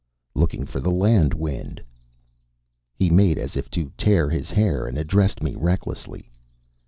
[0.33, 1.79] "Looking for the land wind."
[2.95, 6.31] He made as if to tear his hair, and addressed me recklessly.